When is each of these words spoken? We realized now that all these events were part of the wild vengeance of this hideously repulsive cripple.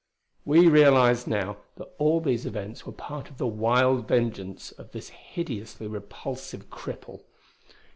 We 0.45 0.67
realized 0.67 1.27
now 1.27 1.57
that 1.77 1.93
all 1.99 2.21
these 2.21 2.47
events 2.47 2.87
were 2.87 2.91
part 2.91 3.29
of 3.29 3.37
the 3.37 3.45
wild 3.45 4.07
vengeance 4.07 4.71
of 4.71 4.93
this 4.93 5.09
hideously 5.09 5.85
repulsive 5.85 6.71
cripple. 6.71 7.21